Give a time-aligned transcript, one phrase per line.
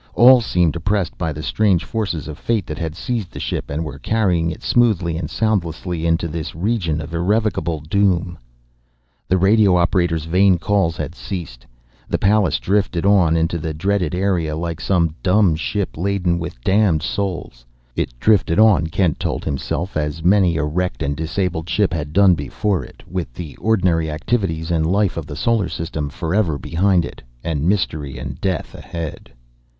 [0.15, 3.85] All seemed oppressed by the strange forces of fate that had seized the ship and
[3.85, 8.39] were carrying it, smoothly and soundlessly, into this region of irrevocable doom.
[9.27, 11.67] The radio operators' vain calls had ceased.
[12.09, 17.03] The Pallas drifted on into the dreaded area like some dumb ship laden with damned
[17.03, 17.63] souls.
[17.95, 22.33] It drifted on, Kent told himself, as many a wrecked and disabled ship had done
[22.33, 27.21] before it, with the ordinary activities and life of the solar system forever behind it,
[27.43, 29.31] and mystery and death ahead.